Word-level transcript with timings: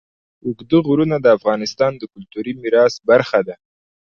اوږده 0.45 0.77
غرونه 0.87 1.15
د 1.21 1.27
افغانستان 1.37 1.91
د 1.97 2.03
کلتوري 2.13 2.53
میراث 2.61 2.93
برخه 3.09 3.39
ده. 3.47 3.55